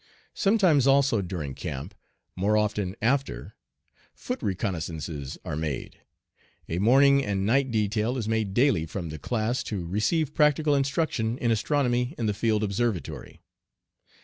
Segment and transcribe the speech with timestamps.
[0.33, 1.93] Sometimes also during camp,
[2.35, 3.53] more often after,
[4.15, 5.99] foot reconnoissances are made.
[6.67, 11.37] A morning and night detail is made daily from the class to receive practical instruction
[11.37, 13.41] in astronomy in the field observatory.